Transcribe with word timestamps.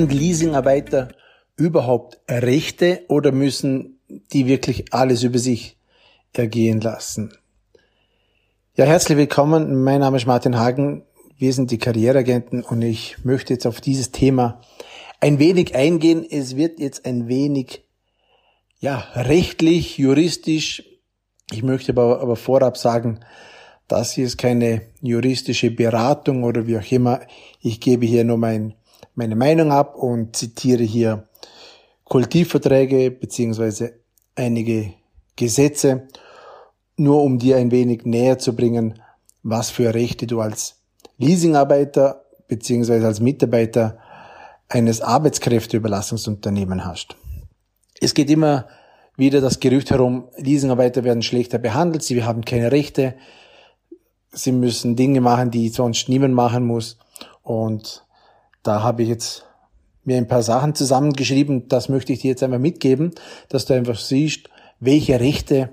Haben 0.00 0.08
Leasingarbeiter 0.08 1.08
überhaupt 1.56 2.22
Rechte 2.26 3.02
oder 3.08 3.32
müssen 3.32 4.00
die 4.08 4.46
wirklich 4.46 4.94
alles 4.94 5.24
über 5.24 5.38
sich 5.38 5.76
ergehen 6.32 6.80
lassen? 6.80 7.34
Ja, 8.76 8.86
herzlich 8.86 9.18
willkommen. 9.18 9.84
Mein 9.84 10.00
Name 10.00 10.16
ist 10.16 10.24
Martin 10.24 10.58
Hagen. 10.58 11.02
Wir 11.36 11.52
sind 11.52 11.70
die 11.70 11.76
Karriereagenten 11.76 12.62
und 12.62 12.80
ich 12.80 13.22
möchte 13.24 13.52
jetzt 13.52 13.66
auf 13.66 13.82
dieses 13.82 14.10
Thema 14.10 14.62
ein 15.20 15.38
wenig 15.38 15.74
eingehen. 15.74 16.24
Es 16.28 16.56
wird 16.56 16.80
jetzt 16.80 17.04
ein 17.04 17.28
wenig, 17.28 17.84
ja, 18.78 19.04
rechtlich, 19.14 19.98
juristisch. 19.98 20.82
Ich 21.52 21.62
möchte 21.62 21.92
aber, 21.92 22.22
aber 22.22 22.36
vorab 22.36 22.78
sagen, 22.78 23.20
das 23.86 24.12
hier 24.12 24.24
ist 24.24 24.38
keine 24.38 24.80
juristische 25.02 25.70
Beratung 25.70 26.42
oder 26.42 26.66
wie 26.66 26.78
auch 26.78 26.90
immer. 26.90 27.20
Ich 27.60 27.80
gebe 27.80 28.06
hier 28.06 28.24
nur 28.24 28.38
mein, 28.38 28.76
meine 29.14 29.36
Meinung 29.36 29.72
ab 29.72 29.96
und 29.96 30.36
zitiere 30.36 30.82
hier 30.82 31.28
Kultivverträge 32.04 33.10
beziehungsweise 33.10 34.00
einige 34.34 34.94
Gesetze, 35.36 36.08
nur 36.96 37.22
um 37.22 37.38
dir 37.38 37.56
ein 37.56 37.70
wenig 37.70 38.04
näher 38.04 38.38
zu 38.38 38.54
bringen, 38.54 39.00
was 39.42 39.70
für 39.70 39.94
Rechte 39.94 40.26
du 40.26 40.40
als 40.40 40.76
Leasingarbeiter 41.18 42.24
beziehungsweise 42.48 43.06
als 43.06 43.20
Mitarbeiter 43.20 43.98
eines 44.68 45.00
Arbeitskräfteüberlassungsunternehmens 45.00 46.84
hast. 46.84 47.16
Es 48.00 48.14
geht 48.14 48.30
immer 48.30 48.66
wieder 49.16 49.40
das 49.40 49.60
Gerücht 49.60 49.90
herum, 49.90 50.28
Leasingarbeiter 50.36 51.04
werden 51.04 51.22
schlechter 51.22 51.58
behandelt, 51.58 52.02
sie 52.02 52.24
haben 52.24 52.44
keine 52.44 52.72
Rechte, 52.72 53.14
sie 54.32 54.52
müssen 54.52 54.96
Dinge 54.96 55.20
machen, 55.20 55.50
die 55.50 55.68
sonst 55.68 56.08
niemand 56.08 56.34
machen 56.34 56.64
muss. 56.64 56.98
Und 57.42 58.04
da 58.62 58.82
habe 58.82 59.02
ich 59.02 59.08
jetzt 59.08 59.46
mir 60.04 60.16
ein 60.16 60.28
paar 60.28 60.42
Sachen 60.42 60.74
zusammengeschrieben. 60.74 61.68
Das 61.68 61.88
möchte 61.88 62.12
ich 62.12 62.20
dir 62.20 62.28
jetzt 62.28 62.42
einmal 62.42 62.58
mitgeben, 62.58 63.12
dass 63.48 63.66
du 63.66 63.74
einfach 63.74 63.98
siehst, 63.98 64.48
welche 64.80 65.20
Rechte 65.20 65.70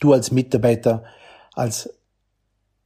du 0.00 0.12
als 0.12 0.32
Mitarbeiter, 0.32 1.04
als 1.54 1.90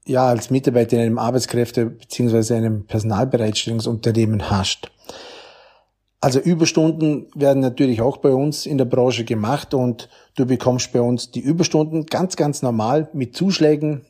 ja, 0.09 0.29
als 0.29 0.51
Mitarbeiter 0.51 0.97
in 0.97 1.03
einem 1.03 1.19
Arbeitskräfte- 1.19 1.87
bzw. 1.87 2.55
einem 2.55 2.87
Personalbereitstellungsunternehmen 2.87 4.51
hast. 4.51 4.93
Also 6.21 6.39
Überstunden 6.39 7.27
werden 7.35 7.61
natürlich 7.61 8.01
auch 8.01 8.19
bei 8.19 8.31
uns 8.31 8.67
in 8.67 8.79
der 8.79 8.85
Branche 8.85 9.25
gemacht 9.25 9.75
und 9.75 10.09
du 10.37 10.47
bekommst 10.47 10.93
bei 10.93 11.01
uns 11.01 11.31
die 11.31 11.41
Überstunden 11.41 12.07
ganz, 12.07 12.37
ganz 12.37 12.63
normal 12.63 13.09
mit 13.13 13.37
Zuschlägen 13.37 14.07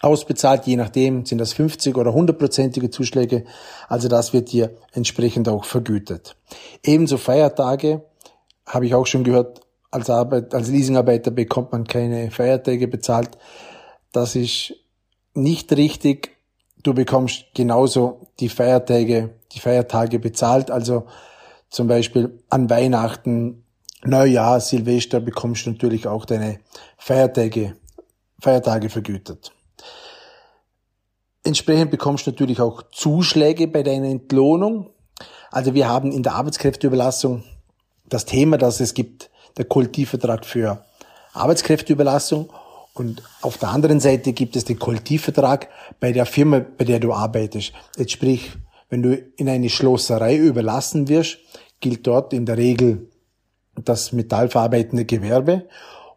ausbezahlt, 0.00 0.66
je 0.66 0.76
nachdem 0.76 1.26
sind 1.26 1.38
das 1.38 1.52
50 1.52 1.96
oder 1.96 2.12
100-prozentige 2.12 2.90
Zuschläge, 2.90 3.44
also 3.88 4.08
das 4.08 4.32
wird 4.32 4.52
dir 4.52 4.76
entsprechend 4.92 5.48
auch 5.48 5.64
vergütet. 5.64 6.36
Ebenso 6.84 7.16
Feiertage, 7.16 8.02
habe 8.66 8.86
ich 8.86 8.94
auch 8.94 9.06
schon 9.06 9.24
gehört, 9.24 9.60
als, 9.90 10.10
Arbeit, 10.10 10.54
als 10.54 10.68
Leasingarbeiter 10.68 11.30
bekommt 11.30 11.72
man 11.72 11.84
keine 11.84 12.30
Feiertage 12.30 12.88
bezahlt. 12.88 13.30
Das 14.12 14.36
ist 14.36 14.74
nicht 15.34 15.72
richtig. 15.72 16.36
Du 16.82 16.94
bekommst 16.94 17.46
genauso 17.54 18.28
die 18.40 18.48
Feiertage, 18.48 19.30
die 19.52 19.60
Feiertage 19.60 20.18
bezahlt. 20.18 20.70
Also 20.70 21.06
zum 21.70 21.86
Beispiel 21.86 22.38
an 22.50 22.68
Weihnachten, 22.70 23.64
Neujahr, 24.04 24.60
Silvester 24.60 25.20
bekommst 25.20 25.66
du 25.66 25.70
natürlich 25.70 26.06
auch 26.06 26.24
deine 26.24 26.60
Feiertage, 26.98 27.76
Feiertage 28.40 28.90
vergütet. 28.90 29.52
Entsprechend 31.48 31.90
bekommst 31.90 32.26
du 32.26 32.30
natürlich 32.30 32.60
auch 32.60 32.82
Zuschläge 32.92 33.68
bei 33.68 33.82
deiner 33.82 34.08
Entlohnung. 34.08 34.90
Also 35.50 35.72
wir 35.72 35.88
haben 35.88 36.12
in 36.12 36.22
der 36.22 36.34
Arbeitskräfteüberlassung 36.34 37.42
das 38.06 38.26
Thema, 38.26 38.58
dass 38.58 38.80
es 38.80 38.92
gibt 38.92 39.30
der 39.56 39.64
Kollektivvertrag 39.64 40.44
für 40.44 40.84
Arbeitskräfteüberlassung 41.32 42.50
und 42.92 43.22
auf 43.40 43.56
der 43.56 43.70
anderen 43.70 43.98
Seite 43.98 44.34
gibt 44.34 44.56
es 44.56 44.66
den 44.66 44.78
Kollektivvertrag 44.78 45.70
bei 46.00 46.12
der 46.12 46.26
Firma, 46.26 46.58
bei 46.58 46.84
der 46.84 47.00
du 47.00 47.14
arbeitest. 47.14 47.72
Jetzt 47.96 48.12
sprich, 48.12 48.50
wenn 48.90 49.02
du 49.02 49.14
in 49.14 49.48
eine 49.48 49.70
Schlosserei 49.70 50.36
überlassen 50.36 51.08
wirst, 51.08 51.38
gilt 51.80 52.06
dort 52.06 52.34
in 52.34 52.44
der 52.44 52.58
Regel 52.58 53.08
das 53.74 54.12
metallverarbeitende 54.12 55.06
Gewerbe 55.06 55.66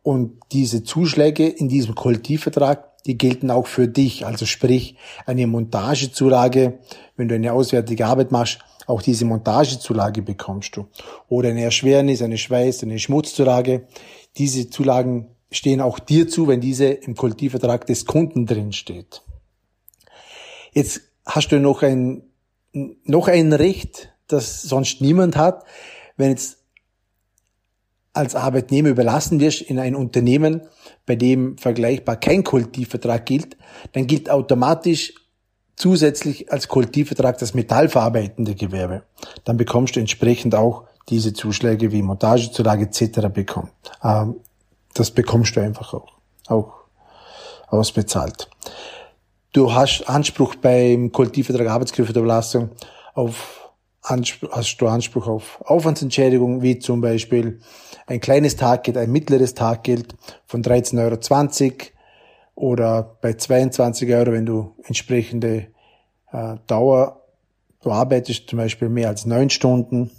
und 0.04 0.42
diese 0.52 0.84
Zuschläge 0.84 1.48
in 1.48 1.70
diesem 1.70 1.96
Kollektivvertrag 1.96 2.91
die 3.06 3.18
gelten 3.18 3.52
auch 3.52 3.68
für 3.68 3.88
dich. 3.88 4.26
Also 4.26 4.46
sprich, 4.46 4.96
eine 5.26 5.48
Montagezulage, 5.48 6.80
wenn 7.16 7.28
du 7.28 7.36
eine 7.36 7.54
auswärtige 7.54 8.06
Arbeit 8.06 8.32
machst, 8.32 8.60
auch 8.88 9.02
diese 9.02 9.26
Montagezulage 9.26 10.22
bekommst 10.22 10.76
du. 10.76 10.88
Oder 11.30 11.50
eine 11.50 11.64
Erschwernis, 11.64 12.22
eine 12.22 12.38
Schweiß, 12.38 12.84
eine 12.84 13.00
Schmutzzulage. 13.00 13.88
Diese 14.38 14.70
Zulagen 14.70 15.36
stehen 15.52 15.82
auch 15.82 16.00
dir 16.00 16.28
zu, 16.28 16.48
wenn 16.48 16.62
diese 16.62 16.86
im 16.86 17.16
Kollektivvertrag 17.16 17.86
des 17.86 18.06
Kunden 18.06 18.46
drin 18.46 18.74
steht. 18.74 19.22
Jetzt 20.74 21.02
hast 21.26 21.50
du 21.50 21.60
noch 21.60 21.84
ein, 21.84 22.24
noch 22.74 23.28
ein 23.28 23.54
Recht, 23.54 24.14
das 24.28 24.62
sonst 24.62 25.02
niemand 25.02 25.36
hat. 25.36 25.66
Wenn 26.18 26.30
jetzt 26.30 26.61
als 28.14 28.36
Arbeitnehmer 28.36 28.90
überlassen 28.90 29.40
wirst 29.40 29.62
in 29.62 29.80
ein 29.80 29.96
Unternehmen, 29.96 30.62
bei 31.06 31.16
dem 31.16 31.58
vergleichbar 31.58 32.18
kein 32.18 32.44
Kollektivvertrag 32.44 33.26
gilt, 33.26 33.58
dann 33.94 34.08
gilt 34.08 34.30
automatisch 34.30 35.14
zusätzlich 35.76 36.52
als 36.52 36.68
Kollektivvertrag 36.68 37.38
das 37.38 37.54
metallverarbeitende 37.54 38.56
Gewerbe. 38.56 39.04
Dann 39.46 39.58
bekommst 39.58 39.96
du 39.96 40.00
entsprechend 40.00 40.56
auch 40.56 40.84
diese 41.10 41.34
Zuschläge 41.34 41.92
wie 41.92 42.02
Montagezulage 42.02 42.84
etc. 42.84 43.30
bekommen. 43.34 43.72
Ähm, 44.04 44.36
das 44.94 45.12
bekommst 45.12 45.56
du 45.56 45.62
einfach 45.62 45.94
auch, 45.94 46.08
auch 46.48 46.74
ausbezahlt. 47.68 48.50
Du 49.54 49.74
hast 49.74 50.08
Anspruch 50.08 50.56
beim 50.56 51.12
Kollektivvertrag 51.12 51.68
Arbeitskräfteüberlassung 51.68 52.70
auf 53.14 53.61
Anspruch, 54.02 54.50
hast 54.52 54.78
du 54.78 54.88
Anspruch 54.88 55.28
auf 55.28 55.62
Aufwandsentschädigung, 55.62 56.62
wie 56.62 56.80
zum 56.80 57.02
Beispiel 57.02 57.60
ein 58.08 58.20
kleines 58.20 58.56
Taggeld, 58.56 58.98
ein 58.98 59.12
mittleres 59.12 59.54
Taggeld 59.54 60.16
von 60.46 60.64
13,20 60.64 61.70
Euro 61.70 61.76
oder 62.56 63.18
bei 63.22 63.34
22 63.34 64.12
Euro, 64.14 64.32
wenn 64.32 64.46
du 64.46 64.76
entsprechende 64.84 65.68
äh, 66.32 66.56
Dauer, 66.68 67.22
du 67.82 67.92
arbeitest 67.92 68.50
zum 68.50 68.58
Beispiel 68.58 68.90
mehr 68.90 69.10
als 69.10 69.26
neun 69.26 69.50
Stunden. 69.50 70.12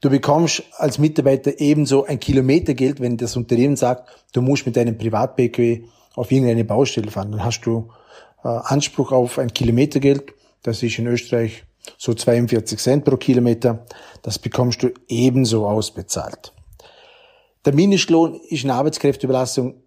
Du 0.00 0.10
bekommst 0.10 0.64
als 0.76 0.98
Mitarbeiter 0.98 1.60
ebenso 1.60 2.04
ein 2.04 2.20
Kilometergeld, 2.20 3.00
wenn 3.00 3.16
das 3.16 3.36
Unternehmen 3.36 3.76
sagt, 3.76 4.10
du 4.32 4.42
musst 4.42 4.66
mit 4.66 4.76
deinem 4.76 4.98
Privat-PKW 4.98 5.84
auf 6.14 6.30
irgendeine 6.30 6.64
Baustelle 6.64 7.10
fahren. 7.10 7.32
Dann 7.32 7.44
hast 7.44 7.62
du 7.62 7.90
äh, 8.42 8.48
Anspruch 8.48 9.12
auf 9.12 9.38
ein 9.38 9.52
Kilometergeld. 9.54 10.34
Das 10.62 10.82
ist 10.82 10.98
in 10.98 11.06
Österreich 11.06 11.64
so 11.98 12.14
42 12.14 12.78
Cent 12.78 13.04
pro 13.04 13.16
Kilometer. 13.16 13.84
Das 14.22 14.38
bekommst 14.38 14.82
du 14.82 14.90
ebenso 15.08 15.66
ausbezahlt. 15.66 16.52
Der 17.64 17.74
Mindestlohn 17.74 18.40
ist 18.48 18.64
in 18.64 18.70
Arbeitskräfteüberlassung 18.70 19.82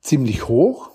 ziemlich 0.00 0.48
hoch. 0.48 0.90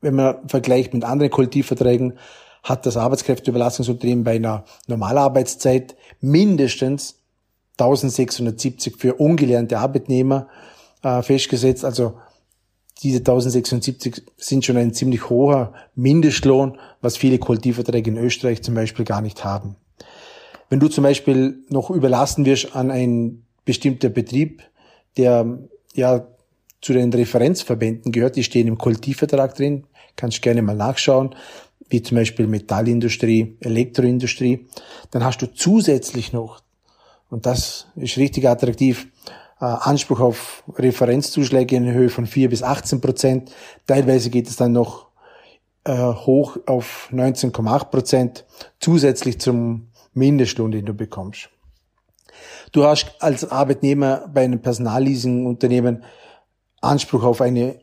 Wenn 0.00 0.14
man 0.14 0.48
vergleicht 0.48 0.94
mit 0.94 1.04
anderen 1.04 1.30
Kollektivverträgen, 1.30 2.18
hat 2.62 2.86
das 2.86 2.96
Arbeitskräfteüberlassungsunternehmen 2.96 4.24
bei 4.24 4.36
einer 4.36 4.64
Normalarbeitszeit 4.86 5.96
mindestens 6.20 7.16
1670 7.78 8.96
für 8.96 9.14
ungelernte 9.14 9.78
Arbeitnehmer 9.78 10.48
äh, 11.02 11.22
festgesetzt. 11.22 11.84
Also 11.84 12.14
diese 13.02 13.18
1076 13.18 14.22
sind 14.36 14.64
schon 14.64 14.76
ein 14.76 14.92
ziemlich 14.92 15.30
hoher 15.30 15.72
Mindestlohn, 15.94 16.78
was 17.00 17.16
viele 17.16 17.38
Kollektivverträge 17.38 18.10
in 18.10 18.16
Österreich 18.16 18.62
zum 18.62 18.74
Beispiel 18.74 19.04
gar 19.04 19.20
nicht 19.20 19.44
haben. 19.44 19.76
Wenn 20.68 20.80
du 20.80 20.88
zum 20.88 21.04
Beispiel 21.04 21.58
noch 21.68 21.90
überlassen 21.90 22.44
wirst 22.44 22.74
an 22.74 22.90
einen 22.90 23.46
bestimmter 23.64 24.08
Betrieb, 24.08 24.62
der 25.16 25.58
ja 25.94 26.26
zu 26.80 26.92
den 26.92 27.12
Referenzverbänden 27.12 28.12
gehört, 28.12 28.36
die 28.36 28.44
stehen 28.44 28.66
im 28.66 28.78
Kollektivvertrag 28.78 29.54
drin, 29.54 29.84
kannst 30.16 30.42
gerne 30.42 30.62
mal 30.62 30.76
nachschauen, 30.76 31.34
wie 31.88 32.02
zum 32.02 32.16
Beispiel 32.16 32.46
Metallindustrie, 32.46 33.56
Elektroindustrie, 33.60 34.66
dann 35.10 35.24
hast 35.24 35.40
du 35.40 35.46
zusätzlich 35.46 36.32
noch, 36.32 36.62
und 37.30 37.46
das 37.46 37.86
ist 37.96 38.16
richtig 38.16 38.46
attraktiv, 38.46 39.08
Anspruch 39.64 40.20
auf 40.20 40.62
Referenzzuschläge 40.76 41.76
in 41.76 41.92
Höhe 41.92 42.10
von 42.10 42.26
4 42.26 42.48
bis 42.50 42.62
18 42.62 43.00
Prozent. 43.00 43.52
Teilweise 43.86 44.30
geht 44.30 44.48
es 44.48 44.56
dann 44.56 44.72
noch 44.72 45.08
äh, 45.84 45.96
hoch 45.96 46.58
auf 46.66 47.08
19,8 47.12 47.84
Prozent 47.86 48.44
zusätzlich 48.80 49.40
zum 49.40 49.88
Mindestlohn, 50.14 50.70
den 50.70 50.86
du 50.86 50.94
bekommst. 50.94 51.50
Du 52.72 52.84
hast 52.84 53.16
als 53.20 53.50
Arbeitnehmer 53.50 54.28
bei 54.32 54.44
einem 54.44 54.60
Personalleasingunternehmen 54.60 56.04
Anspruch 56.80 57.24
auf 57.24 57.40
eine 57.40 57.80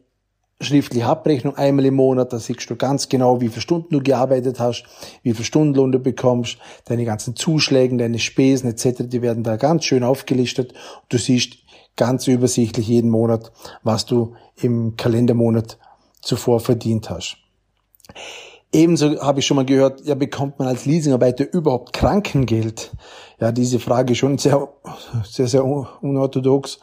schriftliche 0.61 1.05
Abrechnung 1.05 1.55
einmal 1.57 1.85
im 1.85 1.95
Monat, 1.95 2.31
da 2.31 2.39
siehst 2.39 2.69
du 2.69 2.75
ganz 2.75 3.09
genau, 3.09 3.41
wie 3.41 3.49
viele 3.49 3.61
Stunden 3.61 3.93
du 3.93 4.01
gearbeitet 4.01 4.59
hast, 4.59 4.85
wie 5.21 5.33
viel 5.33 5.43
Stundenlohn 5.43 5.91
du 5.91 5.99
bekommst, 5.99 6.57
deine 6.85 7.03
ganzen 7.03 7.35
Zuschläge, 7.35 7.97
deine 7.97 8.19
Spesen 8.19 8.69
etc., 8.69 9.03
die 9.05 9.21
werden 9.21 9.43
da 9.43 9.57
ganz 9.57 9.83
schön 9.83 10.03
aufgelistet. 10.03 10.73
Du 11.09 11.17
siehst 11.17 11.57
ganz 11.95 12.27
übersichtlich 12.27 12.87
jeden 12.87 13.09
Monat, 13.09 13.51
was 13.83 14.05
du 14.05 14.35
im 14.55 14.95
Kalendermonat 14.97 15.77
zuvor 16.21 16.59
verdient 16.59 17.09
hast. 17.09 17.37
Ebenso 18.71 19.21
habe 19.21 19.39
ich 19.39 19.45
schon 19.45 19.55
mal 19.55 19.65
gehört, 19.65 20.05
ja, 20.05 20.15
bekommt 20.15 20.59
man 20.59 20.67
als 20.67 20.85
Leasingarbeiter 20.85 21.51
überhaupt 21.53 21.93
Krankengeld? 21.93 22.91
Ja, 23.39 23.51
diese 23.53 23.79
Frage 23.79 24.11
ist 24.11 24.17
schon 24.19 24.37
sehr, 24.37 24.67
sehr, 25.23 25.47
sehr 25.47 25.63
unorthodox. 25.63 26.79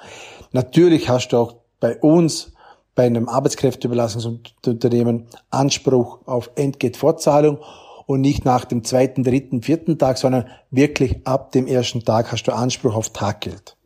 Natürlich 0.53 1.09
hast 1.11 1.29
du 1.29 1.37
auch 1.37 1.57
bei 1.81 1.99
uns, 1.99 2.53
bei 2.95 3.05
einem 3.05 3.29
Arbeitskräfteüberlassungsunternehmen, 3.29 5.27
Anspruch 5.51 6.21
auf 6.27 6.51
Entgeltfortzahlung 6.55 7.59
und 8.07 8.21
nicht 8.21 8.45
nach 8.45 8.65
dem 8.65 8.85
zweiten, 8.85 9.23
dritten, 9.25 9.63
vierten 9.63 9.99
Tag, 9.99 10.19
sondern 10.19 10.47
wirklich 10.71 11.27
ab 11.27 11.53
dem 11.53 11.67
ersten 11.67 12.05
Tag 12.05 12.33
hast 12.33 12.45
du 12.45 12.53
Anspruch 12.53 12.95
auf 12.95 13.11
Taggeld. 13.11 13.77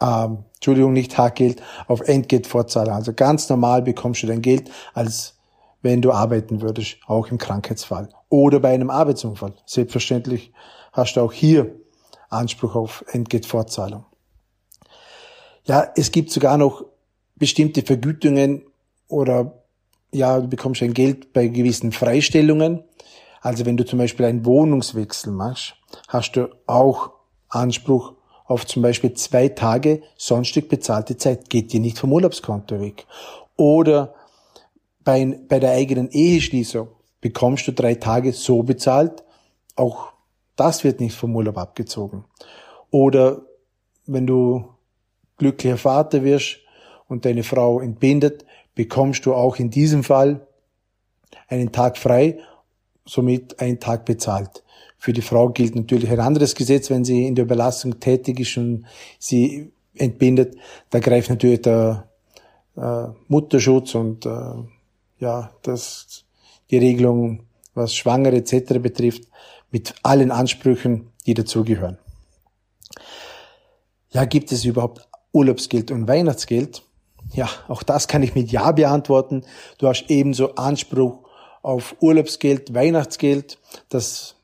Ähm, 0.00 0.44
Entschuldigung, 0.56 0.92
nicht 0.92 1.12
Taggeld, 1.12 1.62
auf 1.86 2.00
Entgeltfortzahlung. 2.00 2.94
Also 2.94 3.12
ganz 3.12 3.48
normal 3.48 3.82
bekommst 3.82 4.22
du 4.22 4.26
dein 4.26 4.42
Geld 4.42 4.70
als 4.94 5.36
wenn 5.82 6.02
du 6.02 6.10
arbeiten 6.10 6.62
würdest, 6.62 6.96
auch 7.06 7.28
im 7.28 7.38
Krankheitsfall 7.38 8.08
oder 8.28 8.58
bei 8.58 8.74
einem 8.74 8.90
Arbeitsunfall. 8.90 9.54
Selbstverständlich 9.66 10.52
hast 10.92 11.14
du 11.14 11.20
auch 11.20 11.32
hier 11.32 11.76
Anspruch 12.28 12.74
auf 12.74 13.04
Entgeltfortzahlung. 13.12 14.04
Ja, 15.64 15.92
es 15.94 16.10
gibt 16.10 16.30
sogar 16.30 16.58
noch 16.58 16.84
bestimmte 17.36 17.82
Vergütungen 17.82 18.64
oder 19.08 19.62
ja, 20.12 20.40
du 20.40 20.48
bekommst 20.48 20.82
ein 20.82 20.94
Geld 20.94 21.32
bei 21.32 21.46
gewissen 21.48 21.92
Freistellungen. 21.92 22.82
Also 23.40 23.66
wenn 23.66 23.76
du 23.76 23.84
zum 23.84 23.98
Beispiel 23.98 24.26
einen 24.26 24.44
Wohnungswechsel 24.44 25.32
machst, 25.32 25.74
hast 26.08 26.32
du 26.32 26.48
auch 26.66 27.12
Anspruch 27.48 28.14
auf 28.46 28.66
zum 28.66 28.82
Beispiel 28.82 29.14
zwei 29.14 29.48
Tage 29.48 30.02
sonstig 30.16 30.68
bezahlte 30.68 31.16
Zeit. 31.16 31.50
Geht 31.50 31.72
dir 31.72 31.80
nicht 31.80 31.98
vom 31.98 32.12
Urlaubskonto 32.12 32.80
weg. 32.80 33.06
Oder 33.56 34.14
bei, 35.04 35.38
bei 35.48 35.58
der 35.58 35.72
eigenen 35.72 36.10
Eheschließung 36.10 36.88
bekommst 37.20 37.66
du 37.66 37.72
drei 37.72 37.94
Tage 37.94 38.32
so 38.32 38.62
bezahlt, 38.62 39.24
auch 39.74 40.12
das 40.56 40.84
wird 40.84 41.00
nicht 41.00 41.14
vom 41.14 41.34
Urlaub 41.36 41.58
abgezogen. 41.58 42.24
Oder 42.90 43.42
wenn 44.06 44.26
du 44.26 44.64
glücklicher 45.36 45.76
Vater 45.76 46.24
wirst 46.24 46.58
und 47.08 47.24
deine 47.24 47.42
Frau 47.42 47.80
entbindet, 47.80 48.44
bekommst 48.74 49.26
du 49.26 49.34
auch 49.34 49.56
in 49.56 49.70
diesem 49.70 50.02
Fall 50.02 50.46
einen 51.48 51.72
Tag 51.72 51.98
frei, 51.98 52.38
somit 53.04 53.60
einen 53.60 53.80
Tag 53.80 54.04
bezahlt. 54.04 54.62
Für 55.06 55.12
die 55.12 55.22
Frau 55.22 55.50
gilt 55.50 55.76
natürlich 55.76 56.10
ein 56.10 56.18
anderes 56.18 56.56
Gesetz, 56.56 56.90
wenn 56.90 57.04
sie 57.04 57.28
in 57.28 57.36
der 57.36 57.44
Überlassung 57.44 58.00
tätig 58.00 58.40
ist 58.40 58.56
und 58.56 58.86
sie 59.20 59.70
entbindet. 59.94 60.56
Da 60.90 60.98
greift 60.98 61.30
natürlich 61.30 61.62
der 61.62 62.08
äh, 62.76 63.04
Mutterschutz 63.28 63.94
und 63.94 64.26
äh, 64.26 64.54
ja, 65.20 65.52
dass 65.62 66.24
die 66.72 66.78
Regelung, 66.78 67.44
was 67.72 67.94
Schwangere 67.94 68.34
etc. 68.34 68.80
betrifft, 68.80 69.28
mit 69.70 69.94
allen 70.02 70.32
Ansprüchen, 70.32 71.12
die 71.24 71.34
dazugehören. 71.34 71.98
Ja, 74.10 74.24
gibt 74.24 74.50
es 74.50 74.64
überhaupt 74.64 75.06
Urlaubsgeld 75.30 75.92
und 75.92 76.08
Weihnachtsgeld? 76.08 76.82
Ja, 77.32 77.48
auch 77.68 77.84
das 77.84 78.08
kann 78.08 78.24
ich 78.24 78.34
mit 78.34 78.50
Ja 78.50 78.72
beantworten. 78.72 79.44
Du 79.78 79.86
hast 79.86 80.06
ebenso 80.08 80.56
Anspruch 80.56 81.20
auf 81.62 81.94
Urlaubsgeld, 82.00 82.74
Weihnachtsgeld. 82.74 83.60
Das, 83.88 84.34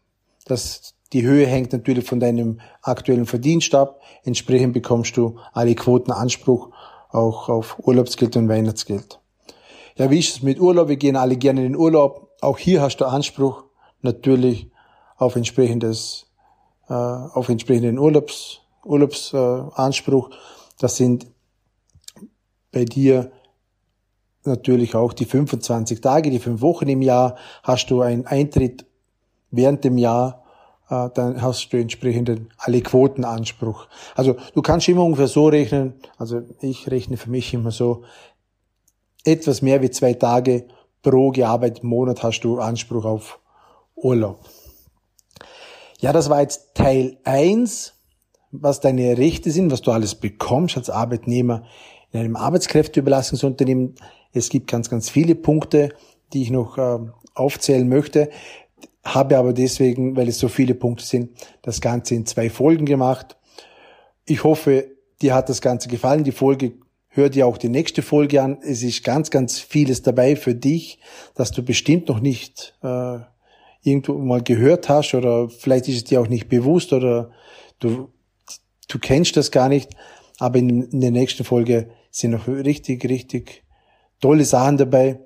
das, 0.45 0.95
die 1.13 1.23
Höhe 1.23 1.47
hängt 1.47 1.73
natürlich 1.73 2.07
von 2.07 2.21
deinem 2.21 2.61
aktuellen 2.83 3.27
Verdienst 3.27 3.75
ab. 3.75 4.01
Entsprechend 4.25 4.73
bekommst 4.73 5.17
du 5.17 5.39
alle 5.53 5.75
Quoten 5.75 6.13
Anspruch 6.13 6.71
auch 7.11 7.49
auf 7.49 7.79
Urlaubsgeld 7.79 8.37
und 8.37 8.49
Weihnachtsgeld. 8.49 9.21
Ja, 9.97 10.11
wie 10.11 10.19
ist 10.19 10.37
es 10.37 10.43
mit 10.43 10.59
Urlaub? 10.59 10.89
Wir 10.89 10.97
gehen 10.97 11.17
alle 11.17 11.37
gerne 11.37 11.65
in 11.65 11.73
den 11.73 11.77
Urlaub. 11.77 12.31
Auch 12.41 12.59
hier 12.59 12.81
hast 12.81 12.97
du 12.97 13.05
Anspruch 13.05 13.65
natürlich 14.01 14.71
auf 15.17 15.37
entsprechendes, 15.37 16.27
äh, 16.89 16.95
auf 16.95 17.49
entsprechenden 17.49 17.99
Urlaubs, 17.99 18.61
Urlaubsanspruch. 18.85 20.31
Äh, 20.31 20.35
das 20.79 20.97
sind 20.97 21.27
bei 22.73 22.85
dir 22.85 23.31
natürlich 24.45 24.95
auch 24.95 25.13
die 25.13 25.27
25 25.27 26.01
Tage, 26.01 26.31
die 26.31 26.39
fünf 26.39 26.63
Wochen 26.63 26.89
im 26.89 27.03
Jahr. 27.03 27.37
Hast 27.63 27.91
du 27.91 28.01
einen 28.01 28.27
Eintritt 28.27 28.87
während 29.53 29.85
dem 29.85 29.99
Jahr, 29.99 30.43
äh, 30.91 31.09
dann 31.15 31.41
hast 31.41 31.73
du 31.73 31.81
entsprechenden 31.81 32.49
alle 32.59 32.81
Quotenanspruch. 32.81 33.87
Also 34.17 34.37
du 34.55 34.63
kannst 34.63 34.89
immer 34.89 35.05
ungefähr 35.05 35.29
so 35.29 35.47
rechnen, 35.47 35.95
also 36.19 36.43
ich 36.61 36.91
rechne 36.91 37.17
für 37.17 37.31
mich 37.31 37.55
immer 37.55 37.71
so, 37.71 38.03
etwas 39.25 39.63
mehr 39.63 39.83
wie 39.83 39.91
zwei 39.91 40.15
Tage 40.15 40.67
pro 41.03 41.31
gearbeiteten 41.31 41.89
Monat 41.89 42.23
hast 42.23 42.41
du 42.41 42.59
Anspruch 42.59 43.05
auf 43.05 43.39
Urlaub. 43.95 44.41
Ja, 46.01 46.13
das 46.13 46.29
war 46.29 46.41
jetzt 46.41 46.75
Teil 46.75 47.19
eins, 47.23 47.95
was 48.51 48.81
deine 48.81 49.17
Rechte 49.17 49.51
sind, 49.51 49.71
was 49.71 49.83
du 49.83 49.93
alles 49.93 50.17
bekommst 50.17 50.77
als 50.77 50.91
Arbeitnehmer 50.91 51.65
in 52.11 52.21
einem 52.21 52.37
Arbeitskräfteüberlassungsunternehmen. 52.37 53.95
Es 54.33 54.49
gibt 54.49 54.71
ganz, 54.71 54.91
ganz 54.91 55.09
viele 55.09 55.35
Punkte, 55.35 55.91
die 56.33 56.43
ich 56.43 56.51
noch 56.51 56.77
äh, 56.77 56.99
aufzählen 57.35 57.89
möchte, 57.89 58.31
habe 59.03 59.37
aber 59.37 59.53
deswegen, 59.53 60.17
weil 60.17 60.29
es 60.29 60.39
so 60.39 60.49
viele 60.49 60.75
Punkte 60.75 61.05
sind, 61.05 61.31
das 61.63 61.81
Ganze 61.81 62.15
in 62.15 62.27
zwei 62.27 62.51
Folgen 62.51 62.87
gemacht. 62.87 63.37
Ich 64.25 64.45
hoffe, 64.45 64.93
dir 65.21 65.35
hat 65.35 65.49
das 65.49 65.61
Ganze 65.61 65.89
gefallen. 65.89 66.25
Die 66.25 66.33
Folge 66.33 66.73
Hör 67.15 67.29
dir 67.29 67.47
auch 67.47 67.59
die 67.59 67.69
nächste 67.69 68.01
Folge 68.01 68.41
an. 68.41 68.57
Es 68.63 68.83
ist 68.83 69.05
ganz, 69.05 69.31
ganz 69.31 69.61
vieles 69.61 70.01
dabei 70.01 70.35
für 70.35 70.55
dich, 70.55 70.99
dass 71.35 71.53
du 71.53 71.63
bestimmt 71.63 72.09
noch 72.09 72.21
nicht 72.21 72.75
äh, 72.83 73.19
irgendwo 73.83 74.15
mal 74.15 74.43
gehört 74.43 74.89
hast 74.89 75.13
oder 75.13 75.51
vielleicht 75.51 75.89
ist 75.89 75.97
es 75.97 76.05
dir 76.05 76.23
auch 76.23 76.29
nicht 76.29 76.49
bewusst 76.49 76.91
oder 76.95 77.31
du, 77.81 78.09
du 78.89 78.99
kennst 78.99 79.37
das 79.37 79.51
gar 79.51 79.69
nicht. 79.69 79.91
Aber 80.39 80.59
in, 80.59 80.85
in 80.85 81.03
der 81.03 81.11
nächsten 81.11 81.45
Folge 81.45 81.91
sind 82.11 82.31
noch 82.31 82.49
richtig, 82.49 83.05
richtig 83.05 83.63
tolle 84.19 84.47
Sachen 84.47 84.79
dabei, 84.79 85.21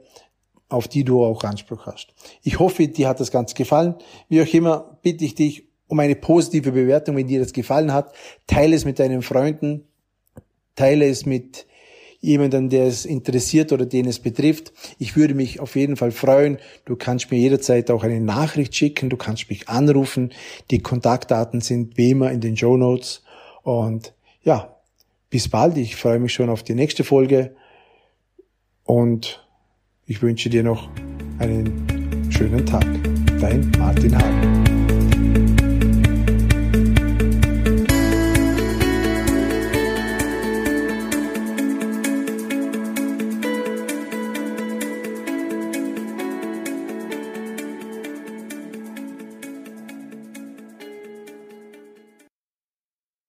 auf 0.69 0.89
die 0.89 1.05
du 1.05 1.25
auch 1.25 1.45
Anspruch 1.45 1.87
hast. 1.87 2.15
Ich 2.43 2.59
hoffe, 2.59 2.89
dir 2.89 3.09
hat 3.09 3.21
das 3.21 3.31
Ganze 3.31 3.55
gefallen. 3.55 3.95
Wie 4.29 4.43
auch 4.43 4.53
immer 4.53 4.99
bitte 5.03 5.25
ich 5.25 5.35
dich 5.35 5.69
um 5.89 6.01
eine 6.01 6.17
positive 6.17 6.73
Bewertung, 6.73 7.17
wenn 7.17 7.29
dir 7.29 7.41
das 7.41 7.53
gefallen 7.53 7.93
hat. 7.93 8.13
Teile 8.47 8.75
es 8.75 8.85
mit 8.85 8.99
deinen 8.99 9.23
Freunden, 9.23 9.85
teile 10.75 11.07
es 11.07 11.27
mit 11.27 11.67
jemanden, 12.21 12.71
der 12.71 12.87
es 12.87 13.05
interessiert 13.05 13.73
oder 13.73 13.87
den 13.87 14.07
es 14.07 14.19
betrifft. 14.19 14.73
Ich 14.99 15.17
würde 15.17 15.35
mich 15.35 15.61
auf 15.61 15.77
jeden 15.77 15.97
Fall 15.97 16.11
freuen. 16.11 16.59
Du 16.85 16.97
kannst 16.97 17.31
mir 17.31 17.39
jederzeit 17.39 17.91
auch 17.91 18.03
eine 18.03 18.21
Nachricht 18.21 18.75
schicken, 18.75 19.11
du 19.11 19.17
kannst 19.17 19.49
mich 19.49 19.69
anrufen. 19.69 20.33
Die 20.71 20.81
Kontaktdaten 20.81 21.61
sind 21.61 21.97
wie 21.97 22.11
immer 22.11 22.33
in 22.33 22.41
den 22.41 22.57
Show 22.57 22.77
Notes. 22.77 23.23
Und 23.63 24.15
ja, 24.43 24.77
bis 25.31 25.49
bald. 25.49 25.77
Ich 25.77 25.95
freue 25.95 26.19
mich 26.19 26.33
schon 26.33 26.51
auf 26.51 26.65
die 26.65 26.75
nächste 26.75 27.05
Folge. 27.05 27.55
Und 28.85 29.46
ich 30.07 30.23
wünsche 30.23 30.49
dir 30.49 30.63
noch 30.63 30.89
einen 31.39 32.31
schönen 32.31 32.65
Tag. 32.65 32.87
Dein 33.41 33.71
Martin 33.79 34.17
Hagen. 34.17 34.76